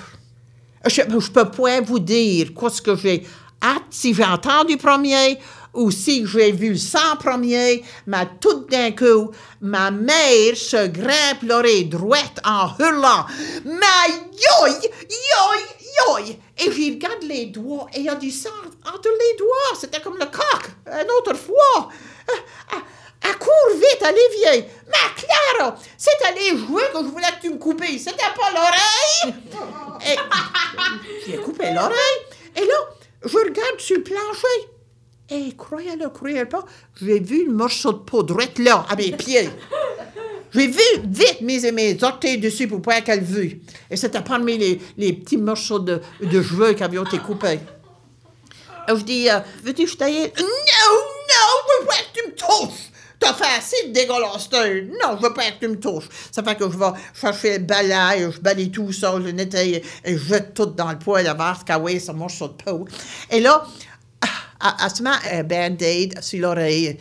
je 0.89 1.03
ne 1.03 1.33
peux 1.33 1.51
pas 1.51 1.81
vous 1.83 1.99
dire 1.99 2.55
quoi 2.55 2.71
ce 2.71 2.81
que 2.81 2.97
j'ai 2.97 3.27
hâte 3.63 3.83
si 3.91 4.15
j'ai 4.15 4.25
entendu 4.25 4.79
premier 4.79 5.39
ou 5.75 5.91
si 5.91 6.27
j'ai 6.27 6.53
vu 6.53 6.73
le 6.73 7.17
premier, 7.19 7.85
mais 8.07 8.29
tout 8.41 8.67
d'un 8.71 8.93
coup, 8.93 9.31
ma 9.61 9.91
mère 9.91 10.57
se 10.57 10.87
grimpe 10.89 11.43
l'oreille 11.43 11.87
droite 11.87 12.41
en 12.45 12.69
hurlant 12.79 13.27
Ma 13.65 14.07
yoï, 14.09 14.91
yoï, 15.09 15.61
yoï! 16.09 16.39
Et 16.59 16.73
j'y 16.73 16.91
regarde 16.93 17.23
les 17.23 17.47
doigts 17.47 17.87
et 17.95 18.01
il 18.01 18.05
y 18.05 18.09
a 18.09 18.15
du 18.15 18.31
sang 18.31 18.51
entre 18.87 19.09
les 19.09 19.39
doigts. 19.39 19.79
C'était 19.81 20.01
comme 20.01 20.19
le 20.19 20.27
coq, 20.27 20.71
une 20.87 21.11
autre 21.19 21.35
fois. 21.35 21.89
Elle 23.23 23.37
court 23.39 23.75
vite, 23.75 24.03
Olivier. 24.03 24.67
Ma 24.87 25.11
Clara, 25.15 25.77
c'était 25.97 26.33
les 26.35 26.57
jouets 26.57 26.91
que 26.93 26.99
je 26.99 27.05
voulais 27.05 27.27
que 27.37 27.43
tu 27.43 27.51
me 27.51 27.59
coupes. 27.59 27.83
C'était 27.85 28.17
pas 28.17 28.51
l'oreille. 28.53 29.35
Et 30.07 30.17
j'ai 31.31 31.37
coupé 31.39 31.71
l'oreille. 31.73 32.21
Et 32.57 32.65
là, 32.65 32.75
je 33.25 33.37
regarde 33.37 33.79
sur 33.79 33.97
le 33.97 34.03
plancher. 34.03 34.69
Et 35.31 35.53
croyez-le, 35.57 36.09
croyez-le 36.09 36.49
pas, 36.49 36.65
j'ai 37.01 37.21
vu 37.21 37.47
le 37.47 37.53
morceau 37.53 37.93
de 37.93 37.99
peau 37.99 38.23
droite 38.23 38.59
là, 38.59 38.85
à 38.89 38.97
mes 38.97 39.13
pieds. 39.13 39.49
J'ai 40.53 40.67
vu 40.67 40.83
vite 41.05 41.41
mes, 41.43 41.71
mes 41.71 42.03
orteils 42.03 42.39
dessus 42.39 42.67
pour 42.67 42.83
pas 42.83 43.01
qu'elle 43.01 43.23
vue. 43.23 43.61
Et 43.89 43.97
c'était 43.97 44.21
parmi 44.23 44.59
les, 44.59 44.81
les 44.97 45.13
petits 45.13 45.37
morceaux 45.37 45.79
de, 45.79 46.01
de 46.21 46.43
cheveux 46.43 46.73
qui 46.73 46.83
avaient 46.83 47.01
été 47.01 47.19
coupés. 47.19 47.61
Et 48.89 48.97
je 48.97 49.05
dis, 49.05 49.31
euh, 49.31 49.39
veux-tu 49.63 49.85
que 49.85 49.91
je 49.91 49.97
taille? 49.97 50.33
Non, 50.37 50.45
non, 50.45 51.51
je 51.63 51.81
veux 51.81 51.87
pas 51.87 51.95
que 51.95 52.21
tu 52.21 52.27
me 52.27 52.35
touches. 52.35 52.91
T'as 53.21 53.35
fait 53.35 53.59
assez 53.59 53.89
de 53.89 53.93
dégueulasse. 53.93 54.49
Non, 54.51 55.17
je 55.19 55.23
veux 55.23 55.35
pas 55.35 55.51
que 55.53 55.61
tu 55.61 55.69
me 55.69 55.79
touches. 55.79 56.09
Ça 56.33 56.43
fait 56.43 56.57
que 56.57 56.65
je 56.65 56.77
vais 56.77 56.87
chercher 57.15 57.59
le 57.59 57.65
balai, 57.65 58.31
je 58.33 58.41
balaye 58.41 58.71
tout 58.71 58.93
ça, 58.93 59.15
je 59.23 59.29
nettoie 59.29 59.61
et 59.63 59.83
je 60.05 60.17
jette 60.17 60.55
tout 60.55 60.67
dans 60.67 60.91
le 60.91 60.99
poêle 60.99 61.27
à 61.29 61.35
voir 61.35 61.57
ce 61.57 61.99
ce 61.99 62.13
morceau 62.13 62.49
de 62.49 62.55
peau. 62.55 62.87
Et 63.31 63.41
là, 63.41 63.65
elle 64.61 64.91
se 64.91 65.03
met 65.03 65.11
un 65.33 65.43
band-aid 65.43 66.23
sur 66.23 66.41
l'oreille. 66.41 66.99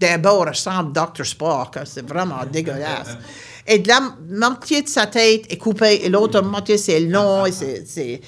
D'un 0.00 0.18
bord, 0.18 0.44
elle 0.44 0.50
ressemble 0.50 0.92
Dr. 0.92 1.26
Spock. 1.26 1.78
C'est 1.84 2.06
vraiment 2.06 2.44
dégueulasse. 2.50 3.16
Et 3.66 3.78
de 3.78 3.88
la 3.88 4.00
moitié 4.28 4.82
de 4.82 4.88
sa 4.88 5.06
tête 5.06 5.52
est 5.52 5.58
coupée 5.58 6.00
et 6.02 6.08
l'autre 6.08 6.40
moitié, 6.42 6.78
c'est 6.78 7.00
long 7.00 7.46
et 7.46 7.52
c'est... 7.52 8.20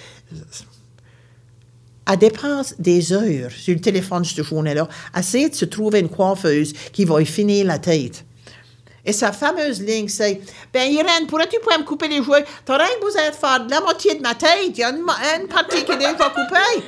Elle 2.05 2.19
dépense 2.19 2.75
des 2.79 3.13
heures 3.13 3.51
sur 3.53 3.75
le 3.75 3.81
téléphone 3.81 4.25
cette 4.25 4.45
journée-là, 4.45 4.89
essayer 5.17 5.49
de 5.49 5.55
se 5.55 5.65
trouver 5.65 6.01
une 6.01 6.09
coiffeuse 6.09 6.73
qui 6.93 7.05
va 7.05 7.23
y 7.23 7.27
finir 7.27 7.67
la 7.67 7.79
tête. 7.79 8.25
Et 9.05 9.13
sa 9.13 9.33
fameuse 9.33 9.83
ligne, 9.83 10.09
c'est 10.09 10.41
Ben, 10.73 10.91
Irène, 10.91 11.27
pourrais-tu 11.27 11.59
pouvoir 11.59 11.81
me 11.81 11.85
couper 11.85 12.07
les 12.07 12.23
jouets? 12.23 12.45
T'aurais 12.65 12.85
besoin 13.03 13.31
de 13.31 13.35
faire 13.35 13.67
de 13.67 13.71
la 13.71 13.81
moitié 13.81 14.15
de 14.15 14.23
ma 14.23 14.35
tête. 14.35 14.69
Il 14.69 14.79
y 14.79 14.85
a 14.85 14.91
une, 14.91 15.49
partie 15.49 15.85
qui 15.85 15.91
est 15.91 15.97
déjà 15.97 16.31
coupée. 16.31 16.85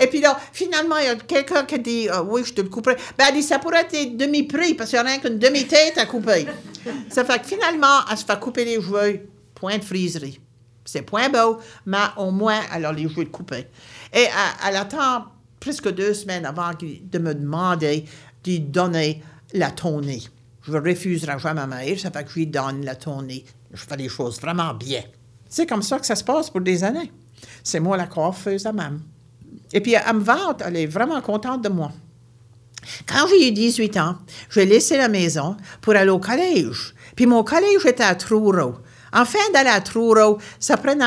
Et 0.00 0.06
puis 0.06 0.20
là, 0.20 0.38
finalement, 0.52 0.96
il 0.96 1.04
y 1.04 1.08
a 1.08 1.16
quelqu'un 1.16 1.64
qui 1.64 1.78
dit 1.78 2.08
euh, 2.08 2.22
Oui, 2.22 2.42
je 2.44 2.54
te 2.54 2.62
le 2.62 2.68
couperai. 2.68 2.96
Ben, 3.18 3.26
elle 3.28 3.34
dit 3.34 3.42
Ça 3.42 3.58
pourrait 3.58 3.86
être 3.92 4.16
demi-prix 4.16 4.74
parce 4.74 4.90
qu'il 4.90 4.98
n'y 4.98 5.06
a 5.06 5.10
rien 5.10 5.18
qu'une 5.18 5.38
demi-tête 5.38 5.98
à 5.98 6.06
couper. 6.06 6.46
Ça 7.10 7.24
fait 7.24 7.38
que 7.40 7.46
finalement, 7.46 8.00
elle 8.10 8.16
se 8.16 8.24
fait 8.24 8.40
couper 8.40 8.64
les 8.64 8.80
jouets. 8.80 9.26
Point 9.54 9.78
de 9.78 9.84
friserie. 9.84 10.40
C'est 10.84 11.02
point 11.02 11.28
beau, 11.28 11.58
mais 11.84 11.98
au 12.16 12.30
moins, 12.30 12.60
elle 12.74 12.86
a 12.86 12.92
les 12.92 13.08
jouets 13.08 13.26
coupés. 13.26 13.66
Et 14.14 14.22
elle, 14.22 14.30
elle 14.68 14.76
attend 14.76 15.26
presque 15.60 15.90
deux 15.90 16.14
semaines 16.14 16.46
avant 16.46 16.70
de 16.80 17.18
me 17.18 17.34
demander 17.34 18.06
de 18.44 18.56
donner 18.56 19.22
la 19.52 19.70
tournée. 19.70 20.22
Je 20.68 20.76
refuserai 20.76 21.38
jamais 21.38 21.66
ma 21.66 21.66
mère, 21.66 21.98
ça 21.98 22.10
fait 22.10 22.24
que 22.24 22.30
je 22.30 22.34
lui 22.34 22.46
donne 22.46 22.84
la 22.84 22.94
tournée. 22.94 23.44
Je 23.72 23.82
fais 23.82 23.96
les 23.96 24.08
choses 24.08 24.38
vraiment 24.38 24.74
bien. 24.74 25.02
C'est 25.48 25.66
comme 25.66 25.82
ça 25.82 25.98
que 25.98 26.04
ça 26.04 26.14
se 26.14 26.24
passe 26.24 26.50
pour 26.50 26.60
des 26.60 26.84
années. 26.84 27.10
C'est 27.64 27.80
moi 27.80 27.96
la 27.96 28.06
coiffeuse 28.06 28.66
à 28.66 28.72
même. 28.72 29.00
Et 29.72 29.80
puis, 29.80 29.94
elle 29.94 30.16
me 30.16 30.20
vante, 30.20 30.62
elle 30.64 30.76
est 30.76 30.86
vraiment 30.86 31.20
contente 31.22 31.62
de 31.62 31.70
moi. 31.70 31.90
Quand 33.06 33.26
j'ai 33.28 33.48
eu 33.48 33.52
18 33.52 33.96
ans, 33.96 34.18
j'ai 34.50 34.66
laissé 34.66 34.98
la 34.98 35.08
maison 35.08 35.56
pour 35.80 35.94
aller 35.96 36.10
au 36.10 36.18
collège. 36.18 36.94
Puis 37.16 37.26
mon 37.26 37.44
collège 37.44 37.86
était 37.86 38.04
à 38.04 38.14
Truro. 38.14 38.74
Enfin, 39.12 39.38
d'aller 39.52 39.70
à 39.70 39.80
Truro, 39.80 40.38
ça 40.58 40.76
prenait 40.76 41.04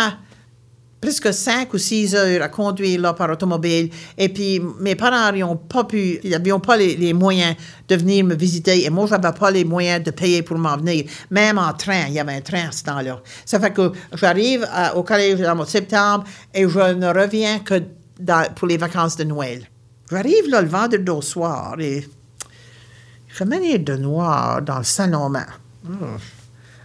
presque 1.02 1.34
5 1.34 1.74
ou 1.74 1.80
6 1.80 2.14
heures 2.16 2.44
à 2.44 2.48
conduire 2.48 3.02
là 3.02 3.14
par 3.14 3.32
automobile. 3.32 3.90
Et 4.18 4.30
puis, 4.30 4.62
mes 4.80 4.96
parents 4.96 5.32
n'avaient 5.32 5.44
pas 5.68 5.84
pu, 5.84 6.20
ils 6.24 6.30
n'avaient 6.30 6.52
pas 6.60 6.78
les, 6.78 7.12
moyens 7.14 7.56
de 7.88 7.96
venir 7.96 8.24
me 8.24 8.36
visiter. 8.36 8.86
Et 8.86 8.90
moi, 8.92 9.08
je 9.08 9.16
n'avais 9.16 9.38
pas 9.38 9.50
les 9.50 9.66
moyens 9.66 10.04
de 10.04 10.12
payer 10.12 10.44
pour 10.44 10.60
m'en 10.60 10.78
venir. 10.78 11.06
Même 11.32 11.58
en 11.58 11.74
train, 11.74 12.06
il 12.08 12.14
y 12.14 12.20
avait 12.20 12.36
un 12.36 12.42
train 12.42 12.68
à 12.70 12.72
ce 12.72 12.84
temps-là. 12.84 13.20
Ça 13.46 13.60
fait 13.60 13.72
que 13.72 13.92
j'arrive 14.14 14.66
à- 14.72 14.96
au 14.96 15.02
collège 15.02 15.42
en 15.42 15.66
septembre 15.66 16.26
et 16.54 16.70
je 16.70 16.94
ne 16.94 17.08
reviens 17.08 17.60
que 17.60 17.82
pour 18.56 18.68
les 18.68 18.78
vacances 18.78 19.18
de 19.18 19.24
Noël. 19.24 19.68
J'arrive 20.12 20.48
là 20.50 20.62
le 20.62 20.68
vendredi 20.68 21.10
au 21.10 21.22
soir 21.22 21.76
et 21.80 22.06
je 23.28 23.44
venir 23.44 23.80
de 23.80 23.96
noir 23.96 24.62
dans 24.62 24.78
le 24.78 24.84
salon. 24.84 25.34
hum, 25.88 26.18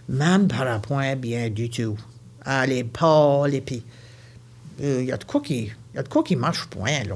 Même 0.09 0.47
par 0.47 0.65
un 0.65 0.79
point 0.79 1.15
bien 1.15 1.49
du 1.51 1.69
tout. 1.69 1.97
Ah, 2.43 2.65
les 2.65 2.83
pâles 2.83 3.53
et 3.53 3.61
puis... 3.61 3.83
Il 4.79 5.05
y 5.05 5.11
a 5.11 5.17
de 5.17 5.23
quoi 5.23 5.41
qui... 5.41 5.71
y 5.95 5.97
a 5.97 6.03
de 6.03 6.07
quoi 6.07 6.23
qui 6.23 6.35
marche 6.35 6.65
point, 6.67 7.03
là. 7.03 7.15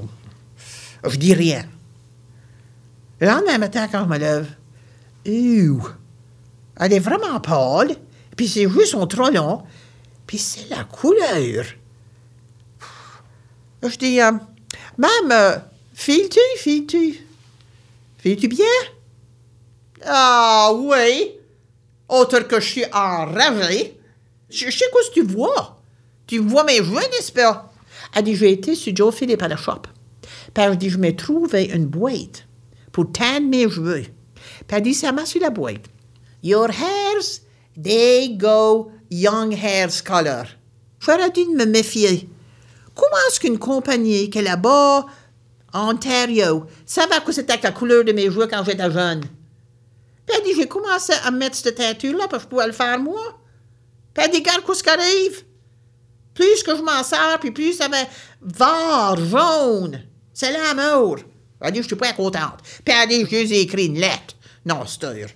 Je 1.07 1.17
dis 1.17 1.33
rien. 1.33 1.65
Le 3.19 3.27
lendemain 3.27 3.57
matin, 3.57 3.87
quand 3.87 4.03
je 4.03 4.09
me 4.09 4.17
lève, 4.17 4.47
elle 5.25 6.93
est 6.93 6.99
vraiment 6.99 7.39
pâle, 7.39 7.95
puis 8.35 8.47
ses 8.47 8.67
joues 8.67 8.85
sont 8.85 9.05
trop 9.05 9.29
longs, 9.29 9.63
puis 10.25 10.37
c'est 10.37 10.69
la 10.69 10.83
couleur. 10.83 11.65
Je 13.83 13.97
dis, 13.97 14.21
euh, 14.21 14.31
Mam, 14.97 15.31
euh, 15.31 15.57
files-tu, 15.93 16.39
files-tu? 16.57 17.19
Files-tu 18.17 18.47
bien? 18.47 18.65
Ah 20.05 20.71
oui. 20.73 21.31
Autre 22.07 22.39
que 22.41 22.59
je 22.59 22.67
suis 22.67 22.85
enragé. 22.93 23.99
Je, 24.49 24.65
je 24.69 24.77
sais 24.77 24.85
quoi 24.91 25.01
ce 25.03 25.09
que 25.09 25.25
tu 25.25 25.33
vois. 25.33 25.80
Tu 26.31 26.37
vois 26.37 26.63
mes 26.63 26.81
jouets, 26.81 27.09
n'est-ce 27.09 27.33
pas? 27.33 27.73
Elle 28.15 28.23
dit, 28.23 28.37
j'ai 28.37 28.53
été 28.53 28.73
sur 28.73 28.95
Joe 28.95 29.13
Philippe 29.13 29.43
à 29.43 29.49
la 29.49 29.57
shop. 29.57 29.81
Puis 30.21 30.63
elle 30.63 30.77
dit, 30.77 30.89
je 30.89 30.97
m'ai 30.97 31.13
trouvé 31.13 31.65
une 31.65 31.87
boîte 31.87 32.47
pour 32.93 33.11
teindre 33.11 33.49
mes 33.49 33.69
cheveux. 33.69 34.03
Puis 34.33 34.65
elle 34.69 34.81
dit, 34.81 34.93
ça 34.93 35.11
m'a 35.11 35.25
sur 35.25 35.41
la 35.41 35.49
boîte. 35.49 35.89
Your 36.41 36.69
hairs, 36.69 37.41
they 37.83 38.37
go 38.37 38.93
young 39.09 39.53
hairs 39.53 40.01
color. 40.05 40.45
J'aurais 41.01 41.31
dû 41.31 41.47
me 41.47 41.65
méfier. 41.65 42.29
Comment 42.95 43.21
est-ce 43.27 43.41
qu'une 43.41 43.59
compagnie 43.59 44.29
qui 44.29 44.39
est 44.39 44.43
là-bas, 44.43 45.07
Ontario, 45.73 46.65
savait 46.85 47.19
que 47.25 47.33
c'était 47.33 47.59
la 47.61 47.73
couleur 47.73 48.05
de 48.05 48.13
mes 48.13 48.27
cheveux 48.27 48.47
quand 48.47 48.63
j'étais 48.63 48.89
jeune? 48.89 49.19
Puis 50.25 50.37
elle 50.37 50.45
dit, 50.45 50.55
j'ai 50.55 50.69
commencé 50.69 51.11
à 51.25 51.31
mettre 51.31 51.57
cette 51.57 51.75
teinture-là 51.75 52.29
parce 52.29 52.45
que 52.45 52.47
je 52.47 52.55
pouvais 52.55 52.67
le 52.67 52.71
faire 52.71 52.97
moi. 53.01 53.37
Puis 54.13 54.23
elle 54.23 54.31
dit, 54.31 54.37
regarde 54.37 54.63
ce 54.73 54.81
qui 54.81 54.89
arrive. 54.89 55.50
Plus 56.41 56.63
que 56.63 56.75
je 56.75 56.81
m'en 56.81 57.03
sers, 57.03 57.37
puis 57.39 57.51
plus 57.51 57.73
ça 57.73 57.87
va 57.87 57.97
vert, 58.41 59.15
jaune. 59.27 60.01
C'est 60.33 60.51
l'amour. 60.51 61.17
Elle 61.61 61.71
dit, 61.71 61.83
je 61.83 61.87
suis 61.87 61.95
pas 61.95 62.13
contente. 62.13 62.57
Puis 62.83 62.95
elle 62.99 63.09
dit, 63.09 63.27
je 63.29 63.45
lui 63.45 63.57
ai 63.57 63.61
écrit 63.61 63.85
une 63.85 63.99
lettre. 63.99 64.35
Non, 64.65 64.83
c'est 64.87 65.01
sûr. 65.01 65.27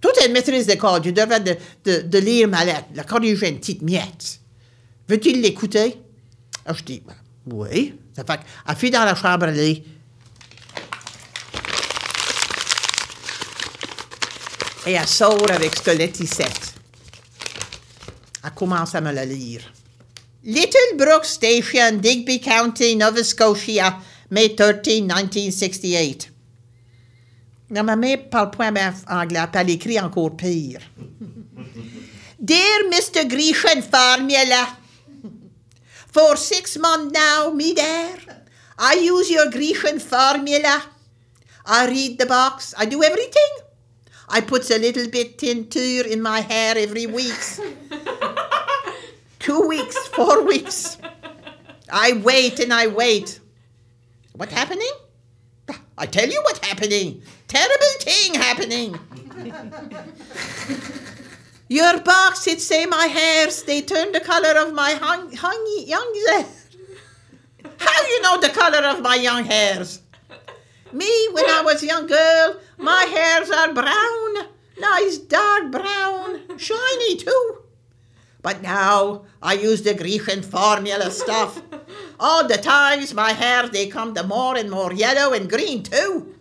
Tout 0.00 0.08
est 0.18 0.26
une 0.26 0.32
maîtrise 0.32 0.66
d'école. 0.66 1.02
Tu 1.02 1.12
devrais 1.12 1.40
de, 1.40 1.54
de, 1.84 2.00
de 2.00 2.18
lire 2.18 2.48
ma 2.48 2.64
lettre, 2.64 2.86
la 2.94 3.04
corriger 3.04 3.50
une 3.50 3.58
petite 3.58 3.82
miette. 3.82 4.40
Veux-tu 5.10 5.32
l'écouter? 5.32 6.00
Ah, 6.64 6.72
je 6.72 6.82
dis, 6.82 7.02
ben, 7.06 7.14
oui. 7.52 7.94
Ça 8.16 8.24
fait 8.24 8.40
qu'elle 8.40 8.76
fut 8.76 8.88
dans 8.88 9.04
la 9.04 9.14
chambre 9.14 9.44
à 9.44 9.50
lit. 9.50 9.84
Et 14.86 14.92
elle 14.92 15.06
sort 15.06 15.50
avec 15.50 15.76
ce 15.76 15.90
letticette. 15.90 16.72
Elle 18.42 18.50
commence 18.52 18.94
à 18.94 19.02
me 19.02 19.12
la 19.12 19.26
lire. 19.26 19.60
Little 20.46 20.98
Brook 20.98 21.24
Station, 21.24 22.00
Digby 22.00 22.38
County, 22.38 22.94
Nova 22.94 23.24
Scotia, 23.24 23.98
May 24.28 24.54
13, 24.54 25.00
1968. 25.00 26.30
Non, 27.70 27.84
ma 27.84 27.96
mère 27.96 28.28
parle 28.28 28.50
point 28.50 28.74
anglais, 29.08 29.46
puis 29.50 29.60
elle 29.60 29.70
écrit 29.70 29.98
encore 29.98 30.36
pire. 30.36 30.80
Dear 32.38 32.90
Mr. 32.90 33.26
Grecian 33.26 33.80
Formula, 33.80 34.68
for 36.12 36.36
six 36.36 36.76
months 36.76 37.12
now, 37.12 37.50
me 37.50 37.72
there, 37.72 38.18
I 38.78 38.96
use 38.96 39.30
your 39.30 39.50
Grecian 39.50 39.98
formula. 39.98 40.82
I 41.64 41.86
read 41.86 42.18
the 42.18 42.26
box. 42.26 42.74
I 42.76 42.84
do 42.84 43.02
everything. 43.02 43.64
I 44.28 44.42
put 44.42 44.70
a 44.70 44.78
little 44.78 45.08
bit 45.08 45.38
tincture 45.38 46.06
in 46.06 46.20
my 46.20 46.40
hair 46.40 46.76
every 46.76 47.06
week. 47.06 47.32
Two 49.44 49.68
weeks, 49.68 50.08
four 50.08 50.42
weeks. 50.52 50.96
I 51.92 52.14
wait 52.14 52.60
and 52.60 52.72
I 52.72 52.86
wait. 52.86 53.40
What 54.32 54.50
happening? 54.50 54.90
I 55.98 56.06
tell 56.06 56.26
you 56.26 56.40
what 56.44 56.64
happening. 56.64 57.20
Terrible 57.46 57.94
thing 58.00 58.32
happening. 58.34 58.98
Your 61.68 62.00
box, 62.00 62.46
it 62.46 62.62
say 62.62 62.86
my 62.86 63.04
hairs, 63.04 63.62
they 63.64 63.82
turn 63.82 64.12
the 64.12 64.20
color 64.20 64.58
of 64.58 64.72
my 64.72 64.92
hung, 64.92 65.30
hung 65.32 65.84
young 65.86 66.24
hair. 66.28 66.46
How 67.78 68.02
you 68.08 68.22
know 68.22 68.40
the 68.40 68.48
color 68.48 68.82
of 68.88 69.02
my 69.02 69.16
young 69.16 69.44
hairs? 69.44 70.00
Me, 70.90 71.28
when 71.32 71.44
I 71.50 71.60
was 71.62 71.82
a 71.82 71.86
young 71.86 72.06
girl, 72.06 72.56
my 72.78 73.04
hairs 73.04 73.50
are 73.50 73.74
brown, 73.74 74.48
nice 74.78 75.18
dark 75.18 75.70
brown, 75.70 76.58
shiny 76.58 77.16
too. 77.16 77.63
But 78.44 78.60
now 78.60 79.22
I 79.42 79.54
use 79.54 79.80
the 79.80 79.94
Grecian 79.94 80.42
formula 80.42 81.10
stuff. 81.10 81.62
All 82.20 82.46
the 82.46 82.58
times 82.58 83.14
my 83.14 83.32
hair 83.32 83.66
they 83.66 83.86
come 83.86 84.12
to 84.14 84.22
more 84.22 84.54
and 84.54 84.70
more 84.70 84.92
yellow 84.92 85.32
and 85.32 85.48
green 85.48 85.82
too. 85.82 86.34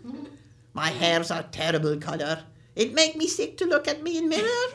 My 0.73 0.89
hairs 0.89 1.31
are 1.31 1.43
terrible 1.43 1.95
color. 1.95 2.43
It 2.75 2.93
make 2.93 3.15
me 3.15 3.25
sick 3.27 3.55
to 3.59 3.65
look 3.65 3.87
at 3.87 4.03
me 4.03 4.17
in 4.17 4.27
mirror. 4.27 4.67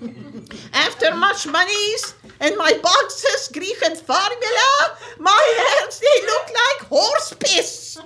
After 0.72 1.16
much 1.16 1.44
monies 1.48 2.14
and 2.38 2.56
my 2.56 2.78
boxes 2.80 3.50
Grecian 3.52 3.96
formula, 3.96 4.96
my 5.18 5.44
hairs 5.58 5.98
they 5.98 6.18
look 6.24 6.46
like 6.62 6.88
horse 6.88 7.34
piss. 7.40 7.98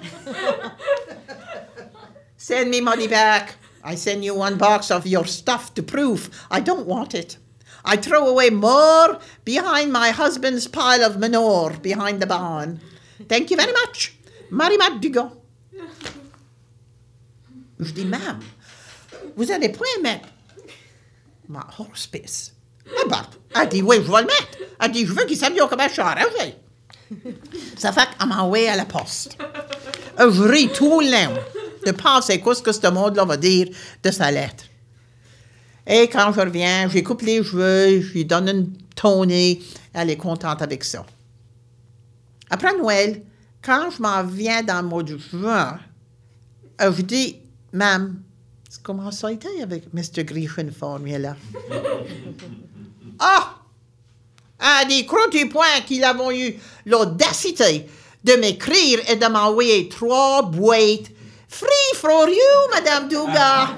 Send 2.38 2.70
me 2.70 2.80
money 2.80 3.08
back. 3.08 3.56
I 3.84 3.94
send 3.94 4.24
you 4.24 4.34
one 4.34 4.56
box 4.56 4.90
of 4.90 5.06
your 5.06 5.26
stuff 5.26 5.74
to 5.74 5.82
prove 5.82 6.46
I 6.50 6.60
don't 6.60 6.86
want 6.86 7.14
it. 7.14 7.36
I 7.84 7.96
throw 7.96 8.26
away 8.28 8.50
more 8.50 9.18
behind 9.44 9.92
my 9.92 10.10
husband's 10.10 10.66
pile 10.68 11.02
of 11.02 11.16
manure 11.18 11.72
behind 11.82 12.20
the 12.20 12.26
barn. 12.26 12.80
Thank 13.28 13.50
you 13.50 13.56
very 13.56 13.72
much. 13.72 14.14
Marie-Marthe 14.50 15.00
Dugon. 15.00 15.30
Je 17.80 17.92
dis, 17.92 18.04
Ma'am, 18.04 18.40
vous 19.36 19.50
allez 19.52 19.68
point 19.68 19.86
mettre 20.02 20.28
ma 21.48 21.66
horse 21.78 22.06
piss. 22.06 22.52
Ah 22.90 23.02
ben, 23.08 23.26
elle 23.54 23.68
dit, 23.68 23.82
oui, 23.82 23.96
je 23.96 24.10
vais 24.10 24.20
le 24.20 24.26
mettre. 24.26 24.58
Elle 24.80 24.90
dit, 24.92 25.06
je 25.06 25.12
veux 25.12 25.24
qu'il 25.24 25.36
sache 25.36 25.52
comment 25.68 25.86
je 25.86 25.92
suis 25.92 26.02
enragé. 26.02 26.56
Ça 27.76 27.92
fait 27.92 28.08
qu'elle 28.18 28.28
m'a 28.28 28.42
envoyé 28.42 28.68
à 28.68 28.76
la 28.76 28.84
poste. 28.84 29.38
Euh, 30.20 30.30
Je 30.32 30.42
ris 30.42 30.68
tout 30.72 31.00
le 31.00 31.10
long 31.10 31.34
de 31.86 31.92
penser 31.92 32.40
quoi 32.40 32.54
ce 32.54 32.62
que 32.62 32.72
ce 32.72 32.86
monde-là 32.88 33.24
va 33.24 33.36
dire 33.36 33.68
de 34.02 34.10
sa 34.10 34.30
lettre? 34.30 34.64
Et 35.90 36.06
quand 36.08 36.30
je 36.34 36.40
reviens, 36.40 36.86
je 36.86 36.94
lui 36.94 37.02
coupe 37.02 37.22
les 37.22 37.42
cheveux, 37.42 38.02
je 38.02 38.12
lui 38.12 38.26
donne 38.26 38.48
une 38.50 38.72
tonnée, 38.94 39.62
elle 39.94 40.10
est 40.10 40.18
contente 40.18 40.60
avec 40.60 40.84
ça. 40.84 41.06
Après 42.50 42.76
Noël, 42.76 43.22
quand 43.62 43.88
je 43.90 44.02
m'en 44.02 44.22
viens 44.22 44.62
dans 44.62 44.82
le 44.82 44.88
mois 44.88 45.02
de 45.02 45.16
juin, 45.16 45.78
euh, 46.82 46.92
je 46.94 47.02
dis, 47.02 47.36
Mam, 47.72 48.20
comment 48.82 49.10
ça 49.10 49.28
a 49.28 49.32
été 49.32 49.62
avec 49.62 49.92
Mr. 49.94 50.24
Grecian 50.24 50.68
Formula? 50.78 51.36
ah! 53.18 53.54
Elle 54.60 54.88
dit, 54.88 55.06
crois-tu 55.06 55.48
point 55.48 55.80
qu'ils 55.86 56.04
avons 56.04 56.30
eu 56.30 56.58
l'audacité 56.84 57.86
de 58.24 58.32
m'écrire 58.34 59.00
et 59.08 59.16
de 59.16 59.26
m'envoyer 59.26 59.88
trois 59.88 60.42
boîtes 60.42 61.12
free 61.48 61.94
for 61.94 62.28
you, 62.28 62.74
Madame 62.74 63.08
Douga? 63.08 63.68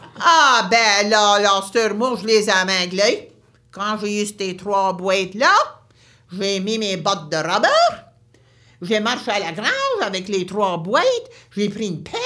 Ah, 0.23 0.67
ben 0.69 1.09
là, 1.09 1.39
là, 1.39 1.61
sur 1.71 1.95
moi, 1.95 2.15
je 2.21 2.27
les 2.27 2.47
ai 2.47 2.51
amanglés. 2.51 3.31
Quand 3.71 3.97
j'ai 3.99 4.21
eu 4.21 4.25
ces 4.25 4.55
trois 4.55 4.93
boîtes-là, 4.93 5.53
j'ai 6.31 6.59
mis 6.59 6.77
mes 6.77 6.97
bottes 6.97 7.29
de 7.31 7.37
rubber, 7.37 7.67
j'ai 8.81 8.99
marché 8.99 9.31
à 9.31 9.39
la 9.39 9.51
grange 9.51 10.01
avec 10.01 10.27
les 10.27 10.45
trois 10.45 10.77
boîtes, 10.77 11.03
j'ai 11.55 11.69
pris 11.69 11.87
une 11.87 12.03
pelle 12.03 12.21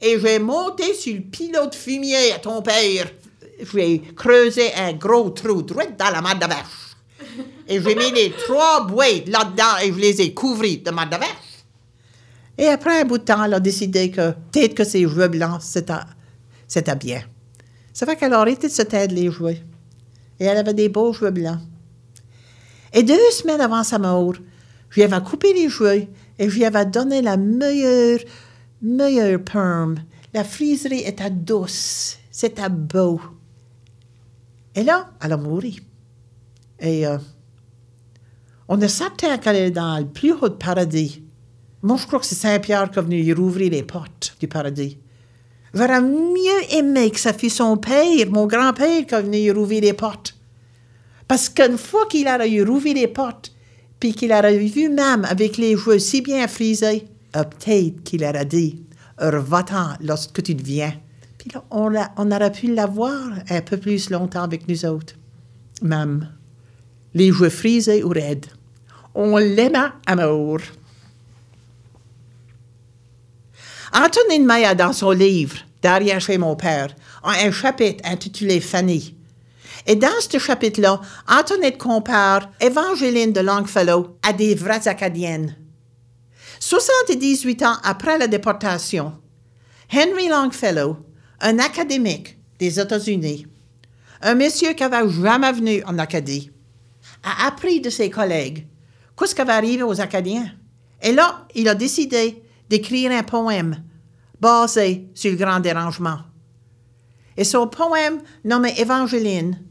et 0.00 0.18
j'ai 0.18 0.38
monté 0.38 0.94
sur 0.94 1.14
le 1.14 1.22
pilote 1.22 1.74
fumier 1.74 2.32
à 2.32 2.38
ton 2.38 2.60
père. 2.62 3.08
J'ai 3.72 4.00
creusé 4.16 4.74
un 4.74 4.92
gros 4.92 5.30
trou 5.30 5.62
droit 5.62 5.86
dans 5.98 6.10
la 6.10 6.20
malle 6.20 6.38
de 6.38 6.46
vache. 6.46 6.96
Et 7.68 7.80
j'ai 7.80 7.94
mis 7.94 8.10
les 8.12 8.32
trois 8.32 8.84
boîtes 8.84 9.28
là-dedans 9.28 9.78
et 9.82 9.92
je 9.92 9.98
les 9.98 10.20
ai 10.22 10.34
couvertes 10.34 10.84
de 10.84 10.90
malle 10.90 11.10
de 11.10 11.16
vache. 11.16 11.64
Et 12.56 12.66
après 12.66 13.00
un 13.00 13.04
bout 13.04 13.18
de 13.18 13.24
temps, 13.24 13.44
elle 13.44 13.54
a 13.54 13.60
décidé 13.60 14.10
que 14.10 14.30
peut-être 14.50 14.74
que 14.74 14.84
ses 14.84 15.06
jouets 15.06 15.28
blancs, 15.28 15.60
c'était, 15.62 15.94
c'était 16.68 16.94
bien. 16.94 17.22
Ça 17.92 18.06
fait 18.06 18.14
qu'elle 18.14 18.34
a 18.34 18.40
arrêté 18.40 18.68
de 18.68 18.72
se 18.72 18.82
tête 18.82 19.10
les 19.10 19.30
jouets. 19.30 19.62
Et 20.38 20.44
elle 20.44 20.58
avait 20.58 20.74
des 20.74 20.88
beaux 20.88 21.12
jouets 21.12 21.32
blancs. 21.32 21.58
Et 22.92 23.02
deux 23.02 23.30
semaines 23.32 23.60
avant 23.60 23.82
sa 23.82 23.98
mort, 23.98 24.34
je 24.90 24.94
lui 24.94 25.02
avais 25.02 25.22
coupé 25.24 25.52
les 25.52 25.68
jouets 25.68 26.08
et 26.38 26.48
je 26.48 26.54
lui 26.54 26.64
avais 26.64 26.86
donné 26.86 27.22
la 27.22 27.36
meilleure, 27.36 28.20
meilleure 28.80 29.42
perme. 29.42 29.96
La 30.32 30.44
friserie 30.44 31.00
était 31.00 31.30
douce, 31.30 32.18
c'était 32.30 32.68
beau. 32.68 33.20
Et 34.74 34.84
là, 34.84 35.10
elle 35.20 35.32
a 35.32 35.36
mouru. 35.36 35.72
Et 36.78 37.06
euh, 37.06 37.18
on 38.68 38.80
est 38.80 38.88
certain 38.88 39.38
qu'elle 39.38 39.56
est 39.56 39.70
dans 39.70 39.98
le 39.98 40.06
plus 40.06 40.32
haut 40.32 40.50
paradis. 40.50 41.24
Moi, 41.82 41.96
je 41.96 42.06
crois 42.06 42.20
que 42.20 42.26
c'est 42.26 42.34
Saint-Pierre 42.34 42.90
qui 42.90 42.98
est 42.98 43.02
venu 43.02 43.20
y 43.20 43.32
rouvrir 43.32 43.70
les 43.70 43.82
portes 43.82 44.36
du 44.38 44.46
paradis. 44.46 44.98
J'aurais 45.74 46.00
mieux 46.00 46.74
aimé 46.76 47.10
que 47.10 47.20
ça 47.20 47.32
fût 47.32 47.50
son 47.50 47.76
père, 47.76 48.30
mon 48.30 48.46
grand-père, 48.46 49.06
qui 49.06 49.42
y 49.42 49.50
rouvrir 49.50 49.82
les 49.82 49.92
portes. 49.92 50.34
Parce 51.26 51.48
qu'une 51.48 51.76
fois 51.76 52.06
qu'il 52.06 52.26
a 52.26 52.38
rouvrir 52.38 52.94
les 52.94 53.08
portes, 53.08 53.52
puis 54.00 54.14
qu'il 54.14 54.32
aurait 54.32 54.58
vu 54.58 54.88
même 54.88 55.24
avec 55.24 55.56
les 55.56 55.76
joueurs 55.76 56.00
si 56.00 56.22
bien 56.22 56.46
frisés, 56.48 57.06
peut-être 57.32 58.02
qu'il 58.02 58.24
aurait 58.24 58.46
dit 58.46 58.82
Va-t'en 59.20 59.94
lorsque 60.00 60.42
tu 60.42 60.54
viens. 60.54 60.94
Puis 61.36 61.50
là, 61.52 61.64
on, 61.70 61.92
on 62.16 62.30
aurait 62.30 62.52
pu 62.52 62.72
l'avoir 62.72 63.30
un 63.50 63.60
peu 63.60 63.76
plus 63.76 64.10
longtemps 64.10 64.44
avec 64.44 64.68
nous 64.68 64.84
autres. 64.86 65.14
Même 65.82 66.28
les 67.14 67.32
joueurs 67.32 67.52
frisés 67.52 68.02
ou 68.02 68.10
raides. 68.10 68.46
On 69.14 69.36
l'aimait 69.36 69.90
à 70.06 70.16
mort. 70.16 70.60
Antonine 73.92 74.44
Maya, 74.44 74.74
dans 74.74 74.92
son 74.92 75.10
livre 75.10 75.58
Derrière 75.82 76.20
chez 76.20 76.38
mon 76.38 76.56
père, 76.56 76.94
a 77.22 77.32
un 77.44 77.52
chapitre 77.52 78.02
intitulé 78.04 78.60
Fanny. 78.60 79.16
Et 79.86 79.94
dans 79.94 80.08
ce 80.20 80.38
chapitre-là, 80.38 81.00
Antoinette 81.28 81.78
compare 81.78 82.50
Évangeline 82.60 83.32
de 83.32 83.40
Longfellow 83.40 84.18
à 84.22 84.32
des 84.32 84.54
vraies 84.54 84.88
Acadiennes. 84.88 85.56
78 86.60 87.62
ans 87.62 87.76
après 87.84 88.18
la 88.18 88.26
déportation, 88.26 89.12
Henry 89.92 90.28
Longfellow, 90.28 90.96
un 91.40 91.58
académique 91.60 92.36
des 92.58 92.80
États-Unis, 92.80 93.46
un 94.22 94.34
monsieur 94.34 94.72
qui 94.72 94.82
n'avait 94.82 95.08
jamais 95.08 95.52
venu 95.52 95.82
en 95.86 95.98
Acadie, 95.98 96.50
a 97.22 97.46
appris 97.46 97.80
de 97.80 97.90
ses 97.90 98.10
collègues 98.10 98.66
qu'est-ce 99.16 99.34
qui 99.34 99.42
va 99.42 99.54
arriver 99.54 99.84
aux 99.84 100.00
Acadiens. 100.00 100.50
Et 101.00 101.12
là, 101.12 101.46
il 101.54 101.68
a 101.68 101.74
décidé 101.74 102.42
d'écrire 102.68 103.12
un 103.12 103.22
poème 103.22 103.82
basé 104.40 105.08
sur 105.14 105.30
le 105.30 105.36
grand 105.36 105.60
dérangement. 105.60 106.18
Et 107.36 107.44
son 107.44 107.68
poème 107.68 108.20
nommé 108.44 108.74
Évangeline 108.78 109.62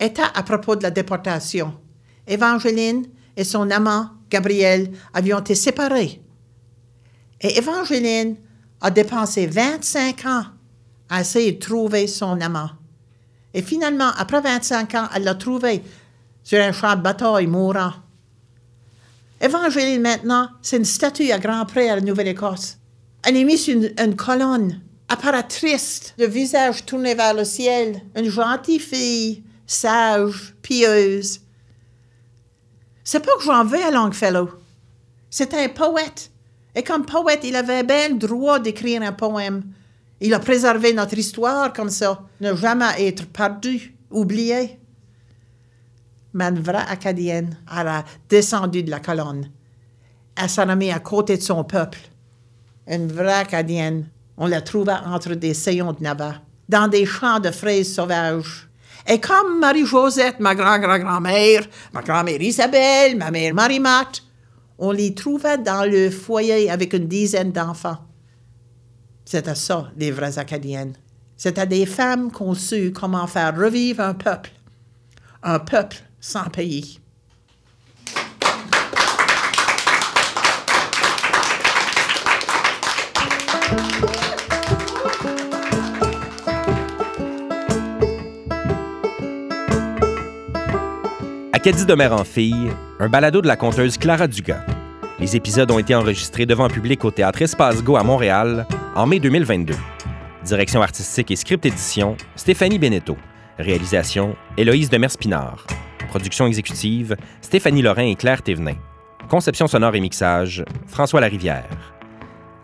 était 0.00 0.22
à 0.34 0.42
propos 0.42 0.76
de 0.76 0.82
la 0.82 0.90
déportation. 0.90 1.74
Évangeline 2.26 3.06
et 3.36 3.44
son 3.44 3.70
amant, 3.70 4.10
Gabriel, 4.30 4.90
avaient 5.12 5.38
été 5.38 5.54
séparés. 5.54 6.20
Et 7.40 7.58
Évangeline 7.58 8.36
a 8.80 8.90
dépensé 8.90 9.46
25 9.46 10.26
ans 10.26 10.44
à 11.08 11.20
essayer 11.20 11.52
de 11.52 11.58
trouver 11.58 12.06
son 12.06 12.40
amant. 12.40 12.70
Et 13.52 13.62
finalement, 13.62 14.10
après 14.16 14.40
25 14.40 14.94
ans, 14.94 15.08
elle 15.14 15.24
l'a 15.24 15.34
trouvé 15.34 15.82
sur 16.42 16.60
un 16.60 16.72
champ 16.72 16.96
de 16.96 17.02
bataille 17.02 17.46
mourant. 17.46 17.92
Évangeline, 19.44 20.00
maintenant, 20.00 20.48
c'est 20.62 20.78
une 20.78 20.86
statue 20.86 21.30
à 21.30 21.38
Grand 21.38 21.66
Pré 21.66 21.90
à 21.90 21.96
la 21.96 22.00
Nouvelle-Écosse. 22.00 22.78
Elle 23.24 23.36
est 23.36 23.44
mise 23.44 23.64
sur 23.64 23.76
une, 23.76 24.16
colonne. 24.16 24.80
Elle 25.10 25.46
triste, 25.48 26.14
le 26.16 26.24
visage 26.24 26.86
tourné 26.86 27.14
vers 27.14 27.34
le 27.34 27.44
ciel. 27.44 28.00
Une 28.16 28.30
gentille 28.30 28.78
fille, 28.78 29.44
sage, 29.66 30.54
pieuse. 30.62 31.40
C'est 33.04 33.20
pas 33.20 33.36
que 33.36 33.42
j'en 33.44 33.66
veux 33.66 33.84
à 33.84 33.90
Longfellow. 33.90 34.48
C'est 35.28 35.52
un 35.52 35.68
poète. 35.68 36.30
Et 36.74 36.82
comme 36.82 37.04
poète, 37.04 37.40
il 37.44 37.54
avait 37.54 37.82
bien 37.82 38.08
le 38.08 38.14
droit 38.14 38.58
d'écrire 38.58 39.02
un 39.02 39.12
poème. 39.12 39.62
Il 40.22 40.32
a 40.32 40.38
préservé 40.38 40.94
notre 40.94 41.18
histoire 41.18 41.70
comme 41.74 41.90
ça, 41.90 42.22
ne 42.40 42.54
jamais 42.56 43.06
être 43.06 43.26
perdu, 43.26 43.94
oublié. 44.10 44.80
Mais 46.34 46.44
une 46.46 46.60
vraie 46.60 46.84
Acadienne, 46.88 47.56
a 47.66 48.04
descendu 48.28 48.82
de 48.82 48.90
la 48.90 49.00
colonne. 49.00 49.50
Elle 50.36 50.50
s'en 50.50 50.68
a 50.68 50.94
à 50.94 50.98
côté 50.98 51.36
de 51.36 51.42
son 51.42 51.64
peuple. 51.64 51.98
Une 52.88 53.10
vraie 53.10 53.32
Acadienne. 53.32 54.08
On 54.36 54.48
la 54.48 54.60
trouva 54.60 55.04
entre 55.06 55.34
des 55.34 55.54
sillons 55.54 55.92
de 55.92 56.02
Nava, 56.02 56.34
dans 56.68 56.88
des 56.88 57.06
champs 57.06 57.38
de 57.38 57.52
fraises 57.52 57.94
sauvages. 57.94 58.68
Et 59.06 59.20
comme 59.20 59.60
Marie-Josette, 59.60 60.40
ma 60.40 60.56
grand-grand-grand-mère, 60.56 61.66
ma 61.92 62.02
grand-mère 62.02 62.42
Isabelle, 62.42 63.16
ma 63.16 63.30
mère 63.30 63.54
Marie-Mat, 63.54 64.22
on 64.78 64.90
les 64.90 65.14
trouva 65.14 65.56
dans 65.56 65.88
le 65.88 66.10
foyer 66.10 66.68
avec 66.68 66.94
une 66.94 67.06
dizaine 67.06 67.52
d'enfants. 67.52 67.98
C'était 69.24 69.54
ça, 69.54 69.90
les 69.96 70.10
vraies 70.10 70.38
Acadiennes. 70.38 70.96
C'était 71.36 71.66
des 71.66 71.86
femmes 71.86 72.32
qui 72.32 72.42
ont 72.42 72.54
su 72.54 72.92
comment 72.92 73.26
faire 73.26 73.56
revivre 73.56 74.00
un 74.00 74.14
peuple. 74.14 74.50
Un 75.42 75.58
peuple 75.58 75.98
sans 76.24 76.44
pays. 76.44 76.98
Acadie 91.52 91.84
de 91.84 91.94
mère 91.94 92.14
en 92.14 92.24
fille, 92.24 92.70
un 92.98 93.08
balado 93.10 93.42
de 93.42 93.46
la 93.46 93.56
conteuse 93.56 93.98
Clara 93.98 94.26
Dugas. 94.26 94.64
Les 95.18 95.36
épisodes 95.36 95.70
ont 95.70 95.78
été 95.78 95.94
enregistrés 95.94 96.46
devant 96.46 96.64
un 96.64 96.70
public 96.70 97.04
au 97.04 97.10
théâtre 97.10 97.42
Espace 97.42 97.82
Go 97.82 97.96
à 97.96 98.02
Montréal 98.02 98.66
en 98.94 99.06
mai 99.06 99.20
2022. 99.20 99.74
Direction 100.42 100.80
artistique 100.80 101.30
et 101.30 101.36
script 101.36 101.66
édition, 101.66 102.16
Stéphanie 102.34 102.78
Beneteau. 102.78 103.18
Réalisation, 103.58 104.36
Héloïse 104.56 104.88
Demers-Pinard. 104.88 105.66
Production 106.08 106.46
exécutive, 106.46 107.16
Stéphanie 107.40 107.82
Lorrain 107.82 108.06
et 108.06 108.14
Claire 108.14 108.42
Thévenin. 108.42 108.76
Conception 109.28 109.66
sonore 109.66 109.94
et 109.94 110.00
mixage, 110.00 110.64
François 110.86 111.20
Larivière. 111.20 111.68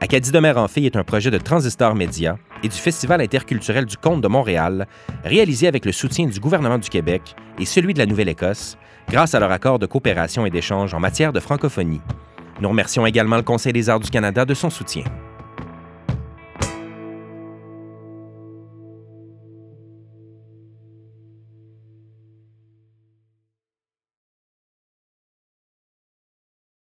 Acadie 0.01 0.31
de 0.31 0.39
mère 0.39 0.57
en 0.57 0.69
fille 0.69 0.87
est 0.87 0.97
un 0.97 1.05
projet 1.05 1.31
de 1.31 1.39
Transistor 1.39 1.95
Média 1.95 2.39
et 2.63 2.69
du 2.69 2.77
Festival 2.77 3.21
interculturel 3.21 3.85
du 3.85 3.97
Conte 3.97 4.23
de 4.23 4.29
Montréal, 4.29 4.87
réalisé 5.25 5.67
avec 5.67 5.85
le 5.85 5.93
soutien 5.93 6.27
du 6.27 6.41
gouvernement 6.41 6.79
du 6.79 6.89
Québec 6.89 7.35
et 7.59 7.67
celui 7.67 7.93
de 7.93 7.99
la 7.99 8.07
Nouvelle-Écosse, 8.07 8.79
grâce 9.09 9.35
à 9.35 9.41
leur 9.41 9.53
accord 9.53 9.79
de 9.79 9.87
coopération 9.87 10.47
et 10.47 10.51
d'échange 10.51 10.95
en 10.95 11.01
matière 11.01 11.33
de 11.33 11.41
francophonie. 11.41 12.01
Nous 12.61 12.69
remercions 12.69 13.07
également 13.07 13.37
le 13.37 13.43
Conseil 13.43 13.73
des 13.73 13.89
arts 13.89 14.01
du 14.01 14.11
Canada 14.11 14.45
de 14.45 14.55
son 14.55 14.71
soutien. 14.71 15.05